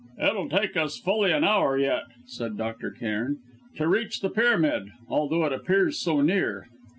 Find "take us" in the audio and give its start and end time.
0.49-0.97